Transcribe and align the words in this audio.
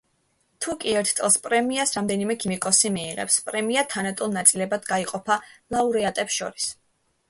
თუკი 0.65 0.95
ერთ 1.01 1.11
წელს 1.19 1.37
პრემიას 1.43 1.93
რამდენიმე 1.99 2.37
ქიმიკოსი 2.45 2.93
მიიღებს, 2.97 3.39
პრემია 3.51 3.87
თანატოლ 3.95 4.35
ნაწილებად 4.41 4.93
გაიყოფა 4.93 5.43
ლაურეატებს 5.77 6.41
შორის. 6.45 6.73